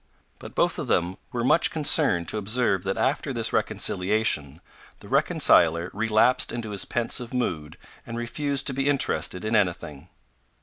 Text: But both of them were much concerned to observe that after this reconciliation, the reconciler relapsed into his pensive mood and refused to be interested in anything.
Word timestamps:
But 0.39 0.55
both 0.55 0.79
of 0.79 0.87
them 0.87 1.17
were 1.31 1.43
much 1.43 1.69
concerned 1.69 2.27
to 2.29 2.39
observe 2.39 2.81
that 2.85 2.97
after 2.97 3.31
this 3.31 3.53
reconciliation, 3.53 4.59
the 4.99 5.07
reconciler 5.07 5.91
relapsed 5.93 6.51
into 6.51 6.71
his 6.71 6.85
pensive 6.85 7.35
mood 7.35 7.77
and 8.03 8.17
refused 8.17 8.65
to 8.65 8.73
be 8.73 8.89
interested 8.89 9.45
in 9.45 9.55
anything. 9.55 10.09